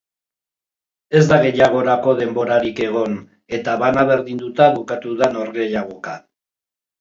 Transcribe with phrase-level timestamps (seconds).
[1.19, 3.19] Ez da gehiagorako denborarik egon,
[3.59, 6.17] eta bana berdinduta bukatu da norgehiagoka.